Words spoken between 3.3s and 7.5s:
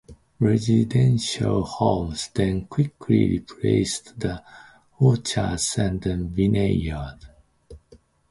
replaced the orchards and vineyards.